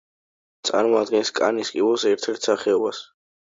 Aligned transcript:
წარმოადგენს 0.69 1.31
კანის 1.41 1.71
კიბოს 1.75 2.07
ერთ-ერთ 2.13 2.49
სახეობას. 2.51 3.05